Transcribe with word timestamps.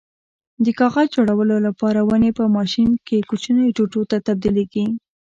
د 0.65 0.67
کاغذ 0.79 1.07
جوړولو 1.15 1.55
لپاره 1.67 1.99
ونې 2.09 2.31
په 2.39 2.43
ماشین 2.57 2.89
کې 3.07 3.25
کوچنیو 3.29 3.73
ټوټو 3.77 4.01
ته 4.11 4.17
تبدیلېږي. 4.27 4.85